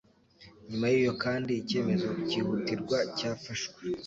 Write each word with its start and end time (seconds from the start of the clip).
Nyuma 0.69 0.85
y'iyo 0.93 1.13
kandi, 1.23 1.51
icyemezo 1.61 2.07
kihutirwa 2.27 2.97
cyafashwe 3.17 3.79